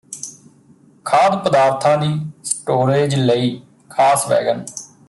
[1.05, 2.09] ਖਾਧ ਪਦਾਰਥਾਂ ਦੀ
[2.43, 3.61] ਸਟੋਰੇਜ ਲਈ
[3.89, 4.63] ਖਾਸ ਵੈਗਨ